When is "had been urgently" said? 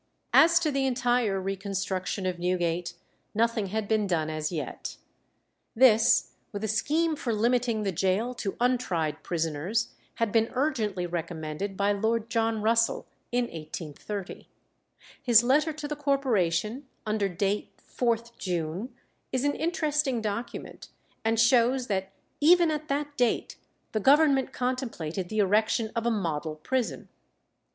10.15-11.05